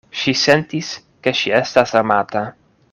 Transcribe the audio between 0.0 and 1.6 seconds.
Ŝi sentis, ke ŝi